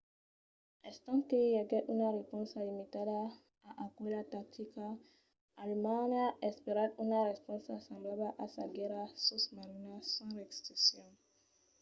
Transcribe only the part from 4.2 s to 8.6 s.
tactica alemanha espèret una responsa semblabla a